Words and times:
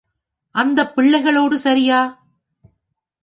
அந்தப் 0.55 0.95
பிள்ளைகளோடு 0.95 1.57
சரியா? 1.59 1.99